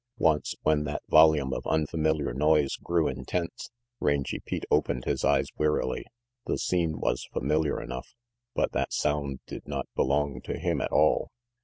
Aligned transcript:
Once, 0.17 0.55
when 0.63 0.83
that 0.83 1.03
volume 1.09 1.53
of 1.53 1.67
unfamiliar 1.67 2.33
noise 2.33 2.75
grew 2.77 3.07
intense, 3.07 3.69
Rangy 3.99 4.39
Pete 4.39 4.65
opened 4.71 5.05
his 5.05 5.23
eyes 5.23 5.45
wearily. 5.59 6.07
The 6.47 6.57
scene 6.57 6.99
was 6.99 7.29
familiar 7.31 7.79
enough, 7.79 8.15
but 8.55 8.71
that 8.71 8.93
sound 8.93 9.41
did 9.45 9.67
not 9.67 9.85
belong 9.93 10.41
to 10.45 10.57
him 10.57 10.81
at 10.81 10.91
all. 10.91 11.29